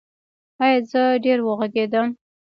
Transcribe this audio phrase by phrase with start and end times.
[0.63, 2.07] ایا زه ډیر وغږیدم؟